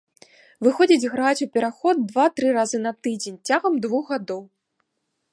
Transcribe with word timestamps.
Выходзіць 0.67 1.09
граць 1.15 1.43
у 1.45 1.47
пераход 1.57 1.95
два-тры 2.11 2.47
разы 2.57 2.79
на 2.85 2.93
тыдзень 3.07 3.35
цягам 3.51 3.77
двух 3.83 4.09
гадоў. 4.15 4.41